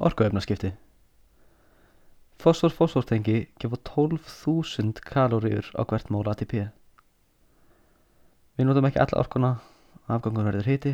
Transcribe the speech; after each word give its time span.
Orkuefnaskipti 0.00 0.72
Fosfor-fosfortengi 2.42 3.48
gefa 3.60 3.76
12.000 3.76 5.00
kaloríur 5.04 5.66
á 5.78 5.84
hvert 5.86 6.08
mól 6.10 6.26
ATP. 6.26 6.54
Við 8.56 8.66
notum 8.66 8.88
ekki 8.88 8.98
alla 8.98 9.20
orkuna, 9.20 9.50
afgangur 10.08 10.48
verður 10.48 10.70
hiti. 10.70 10.92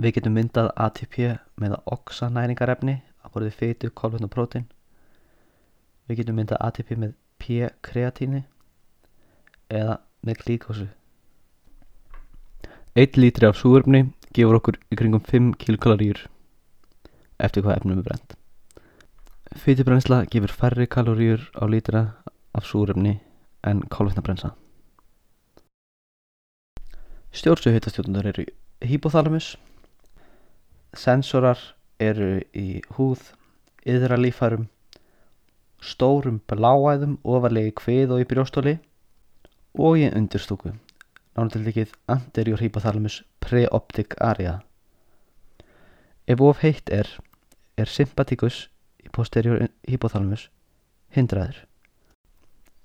Við 0.00 0.14
getum 0.16 0.38
myndað 0.38 0.70
ATP 0.80 1.18
með 1.60 1.74
að 1.76 1.90
oxa 1.96 2.30
næringarefni 2.32 2.94
að 3.20 3.34
borðið 3.34 3.58
fytu, 3.58 3.90
kolvetn 3.90 4.28
og 4.28 4.32
prótin. 4.32 4.64
Við 6.06 6.22
getum 6.22 6.38
myndað 6.40 6.62
ATP 6.70 6.94
með 6.96 7.12
P-kreatíni 7.42 8.44
eða 9.68 9.98
með 10.22 10.40
glíkósu. 10.46 10.88
1 12.94 13.20
lítri 13.20 13.50
af 13.50 13.58
súrefni 13.60 14.06
gefur 14.32 14.62
okkur 14.62 14.80
í 14.88 14.96
kringum 14.96 15.20
5 15.20 15.52
kilokaloríur 15.60 16.24
eftir 17.38 17.64
hvað 17.64 17.80
efnum 17.80 18.00
er 18.00 18.06
brent. 18.06 18.36
Fytubrennsla 19.56 20.24
gefur 20.30 20.52
færri 20.52 20.86
kaloríur 20.86 21.48
á 21.56 21.64
lítra 21.70 22.02
af 22.54 22.64
súrefni 22.64 23.18
en 23.64 23.82
kolvetnabrennsla. 23.90 24.52
Stjórnsauðhitastjórnundar 27.36 28.30
eru 28.30 28.44
hypothalamus, 28.80 29.56
sensorar 30.96 31.60
eru 32.00 32.40
í 32.56 32.80
húð, 32.96 33.20
yðra 33.84 34.16
lífærum, 34.20 34.68
stórum 35.80 36.40
bláæðum 36.48 37.18
ofarlegi 37.24 37.74
kvið 37.76 38.16
og 38.16 38.24
í 38.24 38.28
brjóstóli 38.30 38.76
og 39.76 40.00
í 40.00 40.08
undirstúku, 40.08 40.72
náttúrulega 41.36 41.90
anterior 42.08 42.62
hypothalamus 42.64 43.20
preoptic 43.44 44.16
area. 44.20 44.62
Ef 46.26 46.40
of 46.42 46.58
heitt 46.58 46.90
er, 46.90 47.06
er 47.78 47.86
sympaticus 47.86 48.64
í 48.98 49.10
posterior 49.14 49.60
hypothalamus 49.86 50.48
hindraður. 51.14 51.60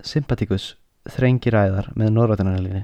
Sympaticus 0.06 0.76
þrengir 1.10 1.58
æðar 1.58 1.88
með 1.98 2.12
norrættunarlinni. 2.14 2.84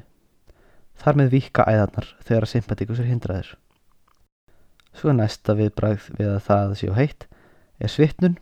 Þar 0.98 1.20
með 1.22 1.30
vika 1.36 1.66
æðarnar 1.70 2.08
þegar 2.26 2.50
sympaticus 2.50 3.02
er 3.04 3.10
hindraður. 3.12 3.52
Svo 4.98 5.14
næsta 5.14 5.54
viðbragð 5.60 6.08
við 6.18 6.32
að 6.32 6.40
það 6.48 6.74
séu 6.80 6.96
heitt 6.98 7.28
er 7.78 7.94
svitnun. 7.94 8.40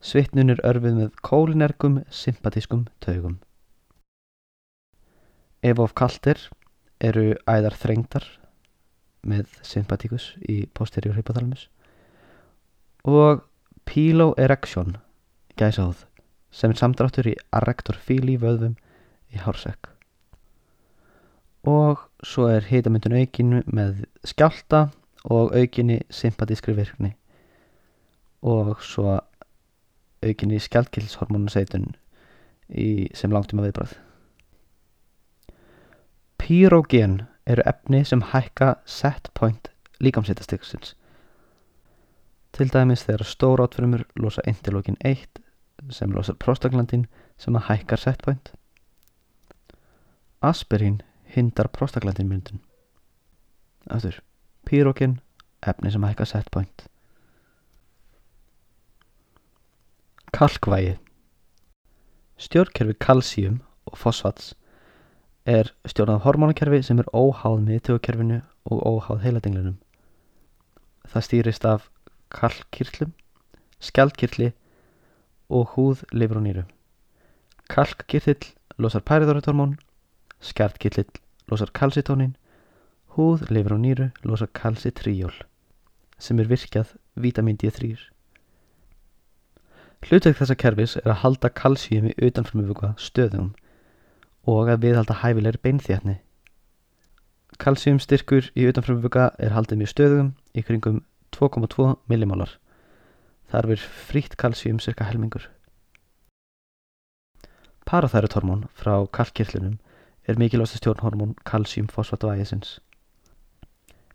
Svitnun 0.00 0.54
er 0.54 0.64
örfið 0.64 0.96
með 0.96 1.10
kólinergum 1.28 2.00
sympatískum 2.08 2.86
taugum. 3.04 3.36
Ef 5.60 5.76
of 5.80 5.92
kalt 5.96 6.24
er, 6.28 6.40
eru 7.04 7.34
æðar 7.44 7.76
þrengdar 7.76 8.24
með 9.24 9.56
sympatíkus 9.66 10.32
í 10.48 10.64
posterior 10.76 11.16
hypothalamus 11.18 11.68
og 13.04 13.44
piloerection 13.88 14.96
gæsáð 15.60 16.06
sem 16.54 16.72
er 16.72 16.80
samdráttur 16.80 17.32
í 17.32 17.38
arrektor 17.52 17.98
fíli 17.98 18.38
vöðvum 18.40 18.78
í 19.34 19.42
hársekk 19.42 19.94
og 21.64 22.04
svo 22.24 22.48
er 22.52 22.66
hitamyndun 22.68 23.16
aukin 23.16 23.62
með 23.66 24.04
skjálta 24.28 24.88
og 25.24 25.54
aukinni 25.56 26.02
sympatískri 26.12 26.76
virkni. 26.76 27.14
Og 28.44 28.82
svo 28.84 29.20
aukinni 30.24 30.60
skjálkilshormónaseitun 30.60 31.94
sem 33.14 33.32
langtíma 33.32 33.64
viðbrað 33.64 33.92
Pyrogen 36.40 37.22
eru 37.46 37.62
efni 37.66 38.04
sem 38.04 38.22
hækka 38.32 38.74
set 38.86 39.30
point 39.34 39.68
líkamsýtastiksins 40.00 40.94
Til 42.54 42.70
dæmis 42.70 43.02
þegar 43.02 43.26
stórátfrumur 43.26 44.04
losa 44.16 44.42
interlókin 44.46 44.96
1 45.04 45.40
sem 45.90 46.12
losar 46.14 46.36
prostaglandin 46.38 47.06
sem 47.38 47.56
að 47.58 47.66
hækkar 47.68 47.98
setpoint. 47.98 48.52
Aspirín 50.42 51.00
hindar 51.34 51.66
prostaglandin 51.66 52.28
myndun. 52.30 52.60
Aftur, 53.90 54.20
pyrogen, 54.64 55.18
efni 55.66 55.90
sem 55.90 56.06
hækkar 56.06 56.30
setpoint. 56.30 56.86
Kalkvægi 60.32 60.94
Stjórnkerfi 62.38 62.94
kalsíum 63.00 63.58
og 63.86 63.98
fosfats 63.98 64.54
er 65.44 65.68
stjórnað 65.84 66.22
hormónakerfi 66.24 66.80
sem 66.86 67.00
er 67.02 67.08
óháð 67.12 67.58
miðtögukerfinu 67.66 68.40
og 68.72 68.78
óháð 68.80 69.24
heiladenglinum. 69.26 69.76
Það 71.04 71.26
stýrist 71.26 71.66
af 71.68 71.90
kalkkirtlum, 72.32 73.12
skjaldkirtli 73.78 74.52
og 75.52 75.74
húð, 75.74 76.04
lifur 76.16 76.40
og 76.40 76.46
nýru. 76.46 76.64
Kalkkirtill 77.68 78.54
losar 78.80 79.04
pæriðorithormón, 79.04 79.76
skjaldkirtill 80.40 81.12
losar 81.52 81.68
kalsitónin, 81.76 82.36
húð, 83.12 83.44
lifur 83.52 83.76
og 83.76 83.84
nýru 83.84 84.08
losar 84.24 84.48
kalsitríól 84.48 85.34
sem 86.18 86.40
er 86.40 86.48
virkjað 86.48 86.94
vítamin 87.20 87.58
D3. 87.60 87.98
Hlutveik 90.04 90.38
þessa 90.38 90.56
kerfis 90.56 90.96
er 91.00 91.10
að 91.12 91.20
halda 91.20 91.50
kalsíumi 91.52 92.14
utanfrumufuga 92.16 92.94
stöðum 92.96 93.52
og 94.46 94.68
að 94.68 94.84
viðhalda 94.84 95.18
hæfilegri 95.22 95.60
beinþjarni. 95.64 96.18
Kalsíum 97.58 98.00
styrkur 98.02 98.50
í 98.58 98.66
utanfrumufuga 98.68 99.30
er 99.38 99.54
haldið 99.54 99.80
mjög 99.80 99.92
stöðum 99.92 100.30
í 100.54 100.64
kringum 100.66 101.02
2,2 101.36 101.94
millimólar. 102.10 102.56
Þar 103.50 103.68
verður 103.70 103.92
frítt 104.08 104.36
kalsíum 104.40 104.80
cirka 104.82 105.06
helmingur. 105.06 105.46
Parathæruthormón 107.86 108.66
frá 108.74 109.06
kalkkirtlunum 109.12 109.78
er 110.26 110.38
mikilvægsta 110.40 110.80
stjórnhormón 110.80 111.36
kalsíum-fosfatvægisins. 111.44 112.78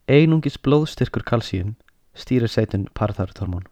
Einungis 0.09 0.57
blóðstyrkur 0.57 1.23
kalsíum 1.23 1.75
stýrir 2.17 2.49
seitun 2.49 2.87
parathæruthormón. 2.97 3.67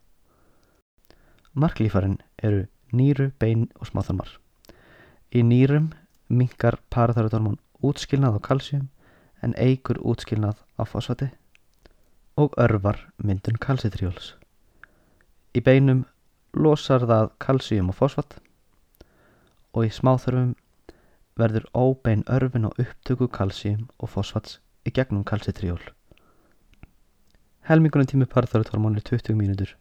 Marklífarinn 1.53 2.19
eru 2.38 2.67
nýru, 2.94 3.31
bein 3.40 3.67
og 3.81 3.90
smáþarmar. 3.90 4.29
Í 5.34 5.41
nýrum 5.41 5.91
minkar 6.30 6.78
parathæruthormón 6.94 7.58
útskilnað 7.82 8.38
á 8.38 8.42
kalsíum 8.48 8.88
en 9.42 9.54
eigur 9.58 10.00
útskilnað 10.02 10.58
á 10.82 10.84
fosfati 10.84 11.30
og 12.38 12.54
örvar 12.58 13.00
myndun 13.18 13.58
kalsitrjóls. 13.62 14.36
Í 15.58 15.60
beinum 15.64 16.06
losar 16.54 17.06
það 17.10 17.32
kalsíum 17.42 17.90
og 17.94 17.98
fosfat 18.02 18.38
og 19.74 19.86
í 19.86 19.92
smáþörfum 19.94 20.56
verður 21.38 21.68
óbein 21.74 22.24
örfin 22.28 22.66
og 22.70 22.80
upptöku 22.82 23.30
kalsíum 23.30 23.88
og 23.98 24.09
fosfats 24.09 24.59
í 24.86 24.94
gegnum 24.94 25.24
kalsitrjól. 25.24 25.82
Helmingunum 27.68 28.08
tími 28.08 28.26
parþörðhormón 28.32 28.96
er 28.98 29.04
20 29.04 29.36
mínútur. 29.36 29.74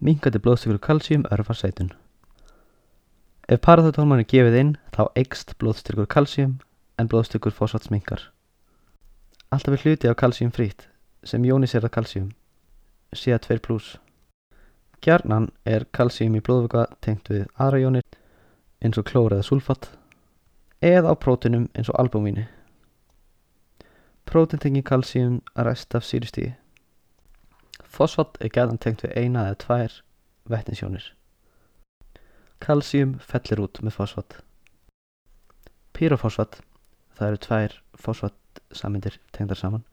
Minkandi 0.00 0.38
blóðstökur 0.38 0.78
kalsíum 0.78 1.26
örfar 1.30 1.58
sætun. 1.58 1.92
Ef 3.50 3.58
parþörðhormón 3.66 4.20
er 4.22 4.28
gefið 4.30 4.56
inn 4.60 4.68
þá 4.94 5.00
eikst 5.18 5.56
blóðstyrkur 5.58 6.06
kalsíum 6.06 6.52
en 7.02 7.08
blóðstyrkur 7.10 7.50
fosfats 7.50 7.90
minkar. 7.90 8.28
Alltaf 9.50 9.74
er 9.74 9.82
hluti 9.82 10.06
af 10.06 10.20
kalsíum 10.20 10.52
frýtt 10.54 10.84
sem 11.26 11.42
jóniserað 11.42 11.90
kalsíum, 11.96 12.28
CA2+. 13.10 13.80
Gjarnan 15.02 15.50
er 15.66 15.88
kalsíum 15.90 16.38
í 16.38 16.44
blóðvöka 16.46 16.86
tengt 17.02 17.26
við 17.32 17.48
aðra 17.58 17.82
jónir 17.82 18.06
eins 18.86 19.02
og 19.02 19.10
klór 19.10 19.34
eða 19.34 19.48
sulfat 19.50 19.90
eða 20.78 21.10
á 21.10 21.14
prótunum 21.18 21.66
eins 21.74 21.90
og 21.90 21.98
albúmíni. 21.98 22.46
Prótin 24.30 24.62
tengi 24.62 24.86
kalsíum 24.86 25.40
að 25.56 25.72
rest 25.72 25.98
af 25.98 26.06
sýristígi. 26.06 26.54
Fosfat 27.82 28.38
er 28.38 28.54
gæðan 28.54 28.78
tengt 28.78 29.02
við 29.02 29.18
eina 29.18 29.48
eða 29.50 29.64
tvær 29.66 30.04
vettinsjónir. 30.46 31.16
Kalsíum 32.60 33.14
fellir 33.24 33.62
út 33.64 33.80
með 33.80 33.94
fosfat. 33.96 34.34
Pyrofosfat, 35.96 36.58
það 37.16 37.30
eru 37.30 37.40
tvær 37.46 37.76
fosfat 37.96 38.60
samindir 38.76 39.16
tengdar 39.32 39.56
saman, 39.56 39.86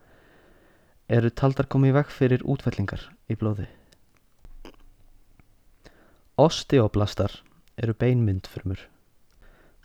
eru 1.08 1.31
taldar 1.31 1.69
komið 1.72 1.96
veg 2.02 2.12
fyrir 2.12 2.44
útfellingar 2.44 3.06
í 3.31 3.38
blóði. 3.40 3.69
Osteoblastar 6.38 7.40
eru 7.80 7.96
beinmyndfurmur. 7.96 8.84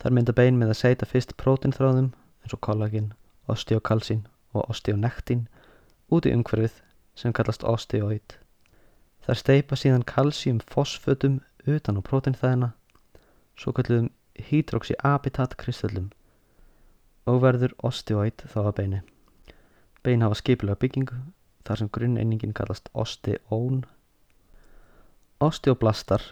Þar 0.02 0.17
mynda 0.19 0.34
bein 0.34 0.58
með 0.58 0.75
að 0.75 0.81
seita 0.82 1.06
fyrst 1.06 1.37
prótinþráðum 1.38 2.11
eins 2.43 2.56
og 2.56 2.61
kollagin, 2.67 3.12
osteokalsín 3.46 4.26
og 4.52 4.67
osteonektín 4.75 5.46
út 6.11 6.26
í 6.26 6.34
umhverfið 6.34 6.82
sem 7.14 7.32
kallast 7.32 7.62
osteoid. 7.62 8.37
Þar 9.23 9.38
steipa 9.38 9.79
síðan 9.79 10.02
kalsíum 10.02 10.58
fosfötum 10.67 11.38
utan 11.66 11.98
á 11.98 12.02
prótinþæðina, 12.02 12.72
svo 13.56 13.72
kalluðum 13.76 14.10
hydroxyabitat 14.48 15.56
kristöllum 15.60 16.10
og 17.28 17.42
verður 17.44 17.74
osteoid 17.86 18.44
þá 18.50 18.58
að 18.64 18.76
beini. 18.78 19.00
Bein 20.02 20.24
hafa 20.24 20.40
skipilega 20.40 20.80
byggingu 20.82 21.18
þar 21.66 21.78
sem 21.78 21.90
grunneiningin 21.94 22.54
kallast 22.58 22.88
osteón. 22.98 23.84
Osteoblastar 25.42 26.24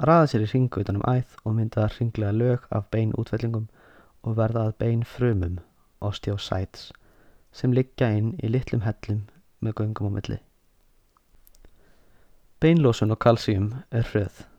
raða 0.00 0.30
sér 0.32 0.46
í 0.46 0.50
ringu 0.52 0.80
utanum 0.80 1.04
æð 1.04 1.36
og 1.44 1.56
mynda 1.58 1.88
ringlega 1.96 2.32
lög 2.32 2.68
af 2.70 2.88
bein 2.94 3.12
útvellingum 3.20 3.68
og 4.24 4.36
verða 4.36 4.68
að 4.68 4.78
bein 4.80 5.02
frumum, 5.04 5.58
osteocytes, 6.00 6.90
sem 7.52 7.72
liggja 7.76 8.10
inn 8.16 8.32
í 8.40 8.48
litlum 8.52 8.84
hellum 8.84 9.26
með 9.60 9.76
göngum 9.80 10.08
á 10.08 10.16
milli. 10.16 10.38
Beinlósun 12.60 13.12
og 13.12 13.20
kalsíum 13.20 13.72
er 13.90 14.04
hröð. 14.12 14.49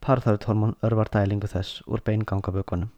Parþarutholmón 0.00 0.76
örvar 0.82 1.08
dælingu 1.12 1.46
þess 1.46 1.82
úr 1.86 2.00
beingangabökunum. 2.04 2.88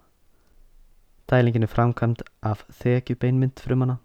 Dælingin 1.30 1.62
er 1.62 1.72
framkvæmd 1.72 2.22
af 2.42 2.64
þekju 2.82 3.16
beinmynd 3.16 3.60
frumana 3.60 3.96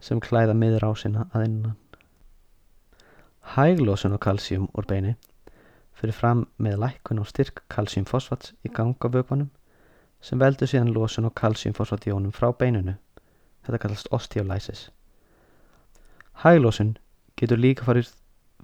sem 0.00 0.20
klæða 0.20 0.54
miður 0.54 0.86
á 0.86 0.90
sinna 0.94 1.26
að 1.34 1.44
innan. 1.48 1.76
Hæglósun 3.56 4.14
og 4.14 4.22
kalsíum 4.26 4.68
úr 4.74 4.86
beini 4.86 5.16
fyrir 6.00 6.14
fram 6.16 6.46
með 6.58 6.78
lækkun 6.84 7.20
og 7.20 7.28
styrk 7.28 7.62
kalsíumfosfats 7.68 8.54
í 8.64 8.72
gangabökunum 8.72 9.50
sem 10.20 10.40
veldur 10.40 10.70
síðan 10.70 10.94
losun 10.94 11.28
og 11.28 11.34
kalsíumfosfatjónum 11.34 12.32
frá 12.32 12.52
beinunu. 12.52 12.94
Þetta 13.66 13.82
kallast 13.82 14.08
osteolysis. 14.14 14.90
Hæglósun 16.44 16.96
getur 17.36 17.60
líka 17.60 17.84
farið 17.84 18.14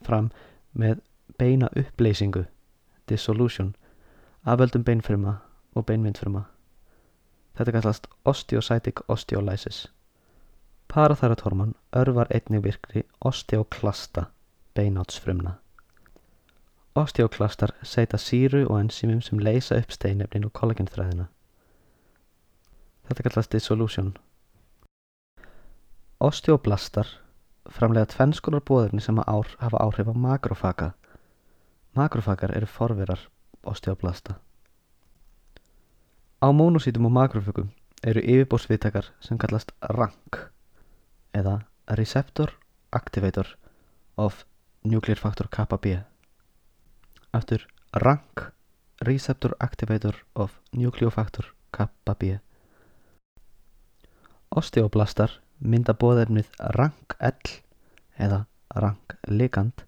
fram 0.07 0.31
með 0.73 1.03
beina 1.39 1.69
uppleysingu, 1.77 2.47
dissolution, 3.09 3.77
af 4.47 4.59
völdum 4.59 4.85
beinfruma 4.85 5.35
og 5.75 5.87
beinmyndfruma. 5.87 6.43
Þetta 7.57 7.73
kallast 7.73 8.07
osteocytic 8.25 9.01
osteolysis. 9.09 9.93
Parathæratorman 10.89 11.75
örvar 11.97 12.27
einnig 12.31 12.65
virkri 12.65 13.03
osteoklasta 13.21 14.25
beinátsfrumna. 14.75 15.51
Osteoklastar 16.95 17.71
seita 17.83 18.17
síru 18.17 18.67
og 18.69 18.81
enzýmum 18.81 19.21
sem 19.21 19.39
leysa 19.39 19.77
upp 19.79 19.91
steinefnin 19.91 20.45
og 20.45 20.53
kollagenþræðina. 20.53 21.27
Þetta 23.09 23.23
kallast 23.23 23.53
dissolution. 23.53 24.17
Osteoblastar 26.21 27.09
framlega 27.71 28.07
tvennskonar 28.15 28.63
bóðefni 28.65 29.03
sem 29.05 29.19
að 29.21 29.29
ár 29.29 29.53
hafa 29.61 29.83
áhrif 29.85 30.09
á 30.09 30.15
makrofaga. 30.15 30.91
Makrofagar 31.97 32.53
eru 32.57 32.67
forverar 32.69 33.21
osteoblasta. 33.65 34.37
Á 36.45 36.49
mónosítum 36.53 37.09
og 37.09 37.15
makrofögum 37.17 37.71
eru 38.05 38.21
yfirbórsviðtakar 38.21 39.09
sem 39.25 39.39
kallast 39.41 39.73
RANK 39.81 40.43
eða 41.33 41.63
Receptor 41.99 42.53
Activator 42.93 43.57
of 44.17 44.45
Nuclear 44.85 45.19
Factor 45.19 45.49
Kb. 45.49 46.05
Aftur 47.33 47.67
RANK 47.93 48.53
Receptor 49.01 49.57
Activator 49.61 50.25
of 50.35 50.61
Nucleofactor 50.73 51.55
Kb. 51.73 52.39
Osteoblastar 54.51 55.41
mynda 55.61 55.93
bóðefnið 55.93 56.49
RANK-L 56.77 57.59
eða 58.17 58.45
RANK-ligand 58.73 59.85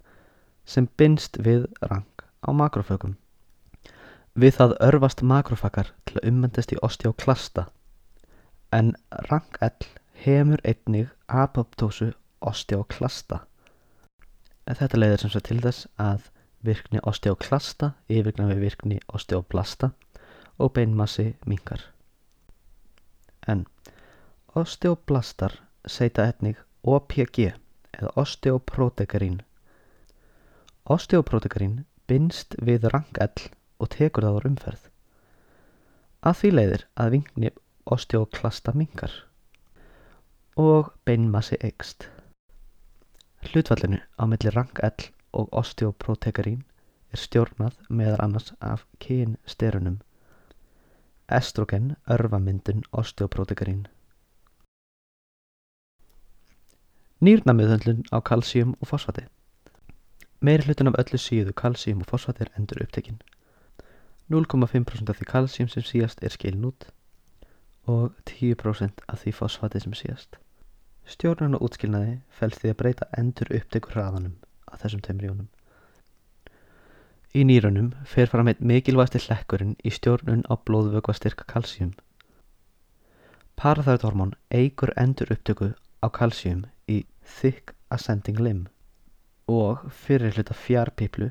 sem 0.68 0.88
binst 1.00 1.40
við 1.40 1.66
RANK 1.80 2.26
á 2.44 2.50
makrofögum. 2.52 3.16
Við 4.38 4.54
það 4.60 4.76
örfast 4.84 5.24
makrofakar 5.24 5.92
til 6.06 6.20
að 6.20 6.28
ummendast 6.30 6.74
í 6.76 6.80
osteoklasta 6.84 7.66
en 8.72 8.92
RANK-L 9.30 9.88
hefur 10.24 10.60
einnig 10.64 11.08
apoptósu 11.28 12.12
osteoklasta. 12.44 13.40
Þetta 14.68 15.00
leiðir 15.00 15.22
sem 15.24 15.32
svo 15.32 15.42
til 15.48 15.60
þess 15.64 15.88
að 15.96 16.28
virkni 16.66 17.00
osteoklasta 17.06 17.92
yfirgna 18.12 18.50
við 18.50 18.64
virkni 18.66 18.98
osteoblasta 19.08 19.92
og 20.58 20.74
beinmassi 20.76 21.30
mingar. 21.46 21.80
En 23.48 23.64
osteoblastar 24.58 25.54
seita 25.86 26.26
einnig 26.28 26.58
OPG 26.82 27.52
eða 27.98 28.12
osteoprotegarín. 28.20 29.40
Osteoprotegarín 30.88 31.82
binst 32.08 32.54
við 32.64 32.86
RANK-L 32.88 33.50
og 33.76 33.90
tekur 33.92 34.24
það 34.24 34.38
á 34.40 34.46
umferð. 34.48 34.86
Að 36.24 36.38
því 36.38 36.50
leiðir 36.54 36.84
að 36.96 37.10
vingni 37.14 37.50
osteoklasta 37.84 38.72
mingar 38.72 39.12
og 40.56 40.88
beinmassi 41.04 41.60
eikst. 41.60 42.08
Hlutfallinu 43.44 44.00
á 44.16 44.24
milli 44.32 44.56
RANK-L 44.56 45.12
og 45.36 45.52
osteoprotegarín 45.60 46.64
er 47.12 47.20
stjórnað 47.20 47.76
meðar 47.92 48.24
annars 48.24 48.54
af 48.64 48.88
kynsterunum. 49.04 50.00
Estrogen 51.28 51.96
örfamyndun 52.08 52.86
osteoprotegarín. 52.96 53.90
Nýrnamiðhöndlun 57.20 58.06
á 58.08 58.24
kalsíum 58.24 58.78
og 58.80 58.88
fosfati. 58.88 59.28
Meiri 60.40 60.62
hlutin 60.62 60.86
af 60.86 60.94
öllu 61.02 61.18
síðu 61.18 61.52
kalsíum 61.58 62.02
og 62.04 62.06
fosfati 62.06 62.44
er 62.44 62.50
endur 62.58 62.78
upptekinn. 62.84 63.16
0,5% 64.30 65.10
af 65.10 65.16
því 65.18 65.26
kalsíum 65.32 65.70
sem 65.72 65.82
síðast 65.82 66.22
er 66.22 66.30
skilin 66.30 66.68
út 66.68 66.86
og 67.90 68.12
10% 68.30 69.02
af 69.08 69.18
því 69.24 69.32
fosfati 69.34 69.82
sem 69.82 69.96
síðast. 69.98 70.38
Stjórnun 71.10 71.58
og 71.58 71.64
útskilnaði 71.66 72.20
fælst 72.30 72.62
því 72.62 72.70
að 72.70 72.78
breyta 72.84 73.10
endur 73.18 73.50
upptekur 73.58 73.96
hraðanum 73.96 74.38
að 74.70 74.84
þessum 74.84 75.02
tveimur 75.08 75.28
jónum. 75.28 75.50
Í 77.34 77.42
nýrunum 77.50 77.90
fer 78.06 78.30
fram 78.30 78.52
eitt 78.52 78.62
mikilvægsti 78.62 79.24
hlekkurinn 79.26 79.74
í 79.82 79.90
stjórnun 79.90 80.46
á 80.46 80.54
blóðvöku 80.54 81.16
að 81.16 81.20
styrka 81.22 81.50
kalsíum. 81.50 81.92
Parathæruthormón 83.58 84.36
eigur 84.54 84.94
endur 84.94 85.34
upptöku 85.34 85.72
á 85.74 86.06
kalsíum 86.06 86.68
í 86.86 87.02
thick 87.26 87.74
ascending 87.90 88.38
limb 88.38 88.68
og 89.48 89.88
fyrir 89.90 90.36
hluta 90.36 90.54
fjarpíplu 90.54 91.30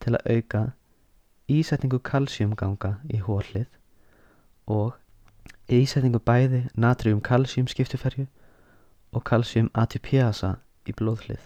til 0.00 0.16
að 0.16 0.36
auka 0.36 0.62
ísetningu 1.52 2.00
kalsíumganga 2.08 2.96
í 3.12 3.20
hólið 3.22 3.68
og 4.72 4.96
ísetningu 5.72 6.20
bæði 6.24 6.62
natrium 6.74 7.20
kalsíum 7.20 7.68
skiptuferju 7.68 8.26
og 9.12 9.24
kalsíum 9.28 9.68
atypiasa 9.76 10.56
í 10.88 10.94
blóðhlið. 10.96 11.42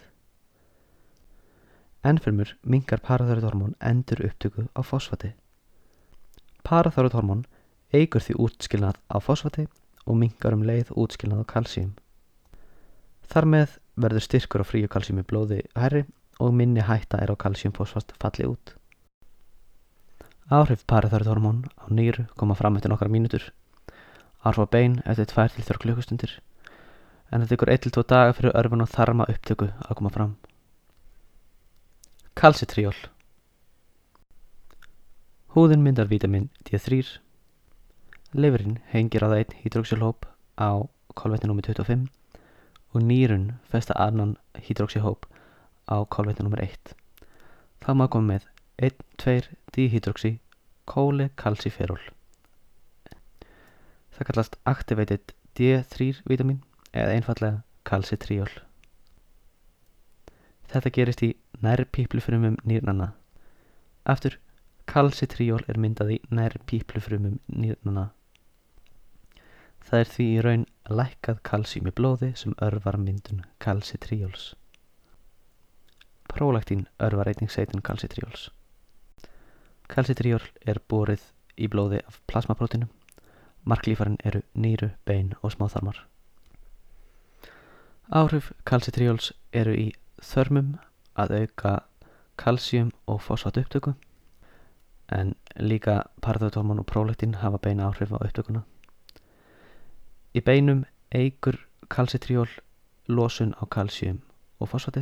Ennfirmur 2.07 2.53
mingar 2.63 3.01
paraþörðhormón 3.03 3.75
endur 3.83 4.23
upptöku 4.29 4.67
á 4.71 4.81
fosfati. 4.85 5.33
Paraþörðhormón 6.63 7.43
eigur 7.91 8.23
því 8.23 8.37
útskilnað 8.45 9.01
á 9.11 9.17
fosfati 9.19 9.67
og 10.05 10.15
mingar 10.21 10.55
um 10.55 10.63
leið 10.63 10.93
útskilnað 10.95 11.43
á 11.43 11.51
kalsíum. 11.51 11.91
Þar 13.27 13.49
með 13.53 13.75
verður 13.97 14.23
styrkur 14.23 14.63
á 14.63 14.69
fríu 14.69 14.89
kalsíum 14.91 15.21
í 15.21 15.25
blóði 15.27 15.63
herri 15.75 16.05
og 16.39 16.53
minni 16.53 16.83
hætta 16.85 17.19
er 17.21 17.33
á 17.33 17.35
kalsíumfosfat 17.35 18.13
falli 18.21 18.45
út. 18.47 18.75
Áhrif 20.47 20.85
paraþörðhormón 20.87 21.65
á 21.75 21.85
nýru 21.91 22.27
koma 22.39 22.55
fram 22.55 22.77
eftir 22.77 22.93
nokkra 22.93 23.09
mínutur. 23.11 23.49
Á 24.45 24.53
bein 24.71 25.01
eftir 25.03 25.27
2-3 25.33 25.81
klukkustundir 25.81 26.37
en 27.31 27.41
það 27.43 27.49
tekur 27.51 27.73
1-2 27.73 28.03
daga 28.07 28.35
fyrir 28.37 28.55
örfun 28.55 28.85
og 28.85 28.91
þarma 28.93 29.27
upptöku 29.27 29.67
að 29.67 29.97
koma 29.99 30.11
fram. 30.13 30.35
Kalsitríól 32.37 32.95
Húðin 35.55 35.83
myndar 35.83 36.07
vítamin 36.07 36.49
D3 36.63 37.17
Leverinn 38.37 38.77
hengir 38.93 39.25
á 39.25 39.31
það 39.31 39.39
einn 39.41 39.57
hydroxylhóp 39.63 40.29
á 40.61 40.85
kolvetni 41.17 41.49
nr. 41.49 41.65
25 41.65 42.16
og 42.97 43.05
nýrun 43.05 43.51
festa 43.69 43.93
annan 44.01 44.35
hydroxyhóp 44.65 45.27
á 45.85 46.01
kolvetni 46.09 46.47
nr. 46.47 46.63
1. 46.65 46.93
Það 47.85 47.97
má 47.99 48.05
koma 48.09 48.33
með 48.33 48.47
1-2 48.89 49.51
dihydroxy 49.75 50.31
kólekalsiferól. 50.89 52.01
Það 54.17 54.29
kallast 54.31 54.57
activated 54.65 55.33
D3 55.59 56.23
vítamin 56.25 56.63
eða 56.93 57.13
einfallega 57.19 57.61
kalsitríól. 57.85 58.49
Þetta 60.67 60.93
gerist 60.97 61.21
í 61.23 61.31
nærpíplufrumum 61.63 62.57
nýrnana. 62.67 63.11
Aftur, 64.09 64.39
kalsitríól 64.89 65.61
er 65.69 65.77
myndað 65.77 66.15
í 66.17 66.21
nærpíplufrumum 66.33 67.37
nýrnana. 67.47 68.09
Það 69.87 70.01
er 70.01 70.11
því 70.15 70.27
í 70.33 70.41
raun 70.43 70.65
lækkað 70.89 71.41
kalsím 71.43 71.87
í 71.89 71.93
blóði 71.95 72.31
sem 72.39 72.55
örvar 72.63 72.97
myndun 72.97 73.43
kalsitríóls. 73.63 74.53
Prólaktín 76.31 76.85
örvar 76.99 77.27
einning 77.31 77.51
seitin 77.51 77.81
kalsitríóls. 77.81 78.49
Kalsitríól 79.87 80.43
er 80.65 80.79
borið 80.89 81.23
í 81.57 81.67
blóði 81.71 82.01
af 82.07 82.19
plasmaprótinum. 82.27 82.89
Marklífarinn 83.67 84.19
eru 84.23 84.43
nýru, 84.55 84.91
bein 85.05 85.33
og 85.41 85.51
smáþarmar. 85.55 86.05
Áhrif 88.07 88.53
kalsitrióls 88.63 89.33
eru 89.51 89.73
í 89.75 89.87
þörmum 90.23 90.77
að 91.19 91.33
auka 91.41 91.73
kalsíum 92.39 92.93
og 93.07 93.19
fósfat 93.25 93.59
upptöku 93.59 93.95
en 95.11 95.35
líka 95.59 96.03
parathormón 96.21 96.79
og 96.79 96.87
prólektin 96.87 97.35
hafa 97.41 97.57
beina 97.57 97.87
áhrif 97.87 98.11
á 98.11 98.19
upptökuna. 98.19 98.63
Í 100.37 100.41
beinum 100.45 100.83
eigur 101.17 101.55
kalsitriól 101.89 102.51
losun 103.09 103.55
á 103.57 103.65
kalsíum 103.73 104.17
og 104.61 104.69
fósfati 104.69 105.01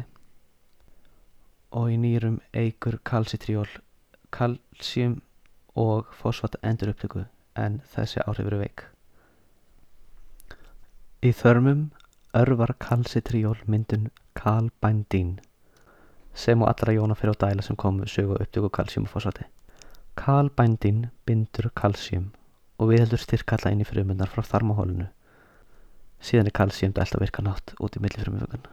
og 1.75 1.89
í 1.92 1.98
nýrum 2.00 2.38
eigur 2.62 2.96
kalsitriól 3.10 3.68
kalsíum 4.38 5.18
og 5.75 6.13
fósfat 6.22 6.56
endur 6.70 6.94
upptöku 6.94 7.25
en 7.63 7.82
þessi 7.96 8.24
áhrif 8.24 8.48
eru 8.48 8.62
veik. 8.62 8.86
Í 11.20 11.34
þörmum 11.42 11.84
örvar 12.44 12.75
kalsitriól 12.88 13.60
myndun 13.68 14.08
kalbændín 14.39 15.36
sem 16.46 16.63
og 16.63 16.72
allra 16.72 16.96
jóna 16.96 17.20
fyrir 17.20 17.36
á 17.36 17.44
dæla 17.44 17.68
sem 17.68 17.75
komu 17.75 18.08
sögu 18.08 18.39
upptöku 18.39 18.72
kalsíum 18.80 19.10
og 19.10 19.18
fósfati. 19.18 19.50
Kalbændín 20.15 21.10
bindur 21.27 21.74
kalsíum 21.75 22.32
og 22.80 22.94
viðheldur 22.94 23.20
styrkalla 23.20 23.75
inn 23.75 23.84
í 23.84 23.92
frumundar 23.92 24.32
frá 24.32 24.48
þarmahólinu. 24.48 25.12
Síðan 26.22 26.50
er 26.50 26.57
kalsíum 26.57 26.93
dælt 26.95 27.15
að 27.15 27.25
virka 27.25 27.43
nátt 27.45 27.75
út 27.79 27.98
í 27.98 28.01
milli 28.03 28.24
frumufögun. 28.24 28.65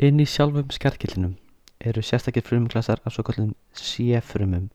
Inn 0.00 0.20
í 0.22 0.24
sjálfum 0.24 0.70
skjaldkillinum 0.72 1.36
eru 1.80 2.02
sérstakir 2.04 2.44
frumglasar 2.46 3.02
af 3.04 3.14
svo 3.14 3.24
kallum 3.26 3.54
séfrumum 3.76 4.70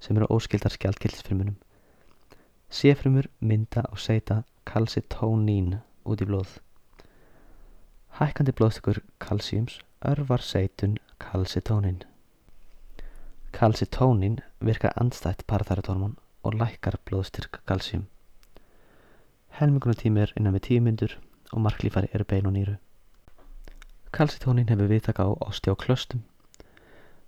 sem 0.00 0.16
eru 0.16 0.28
óskildar 0.32 0.72
skjaldkillisfrumunum. 0.72 1.56
Séfrumur 2.72 3.28
mynda 3.40 3.84
og 3.90 4.00
seita 4.00 4.42
kalsitónín 4.68 5.80
út 6.04 6.24
í 6.24 6.28
blóð. 6.28 6.56
Hækkandi 8.20 8.54
blóðstökur 8.56 9.02
kalsíums 9.20 9.78
örvar 10.04 10.42
seitun 10.44 10.96
kalsitónin. 11.20 12.02
Kalsitónin 13.52 14.40
virkar 14.60 14.96
andstætt 14.96 15.46
parathæratormón 15.46 16.16
og 16.42 16.56
lækkar 16.60 16.98
blóðstyrk 17.04 17.60
kalsíum. 17.68 18.08
Helmingunatími 19.54 20.20
er 20.24 20.32
innan 20.34 20.56
við 20.56 20.62
tíu 20.66 20.82
myndur 20.82 21.12
og 21.52 21.60
marklífari 21.62 22.08
eru 22.12 22.24
bein 22.26 22.46
og 22.48 22.54
nýru. 22.56 22.72
Kalsitónin 24.14 24.66
hefur 24.70 24.90
viðtaka 24.90 25.26
á 25.26 25.30
osteoklöstum. 25.46 26.24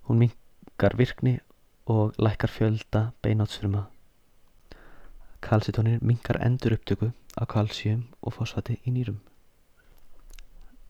Hún 0.07 0.19
minkar 0.23 0.97
virkni 0.99 1.37
og 1.85 2.15
lækkar 2.19 2.51
fjölda 2.51 3.01
beinátsfruma. 3.23 3.85
Kalsitónin 5.41 5.99
minkar 6.01 6.41
endur 6.43 6.75
upptöku 6.75 7.13
á 7.39 7.43
kalsíum 7.47 8.03
og 8.21 8.35
fósfati 8.35 8.75
í 8.83 8.91
nýrum. 8.91 9.21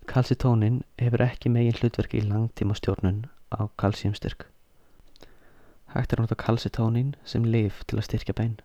Kalsitónin 0.10 0.82
hefur 0.98 1.22
ekki 1.22 1.50
megin 1.54 1.78
hlutverki 1.78 2.22
í 2.22 2.30
langtíma 2.30 2.74
stjórnun 2.74 3.26
á 3.54 3.70
kalsíumstyrk. 3.78 4.48
Hægt 5.94 6.14
er 6.14 6.18
að 6.18 6.26
nota 6.26 6.36
kalsitónin 6.36 7.14
sem 7.26 7.46
lif 7.46 7.84
til 7.86 8.00
að 8.00 8.08
styrkja 8.10 8.34
bein. 8.34 8.58